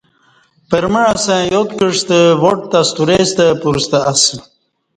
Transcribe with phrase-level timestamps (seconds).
[0.69, 4.35] پرمع اسݩ یاد کعستہ واٹ تہ سترے ستہ پورستہ اسہ